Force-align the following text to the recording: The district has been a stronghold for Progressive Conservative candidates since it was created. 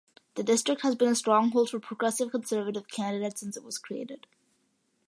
The 0.33 0.41
district 0.41 0.81
has 0.81 0.95
been 0.95 1.09
a 1.09 1.13
stronghold 1.15 1.69
for 1.69 1.79
Progressive 1.79 2.31
Conservative 2.31 2.87
candidates 2.87 3.39
since 3.41 3.55
it 3.55 3.63
was 3.63 3.77
created. 3.77 4.25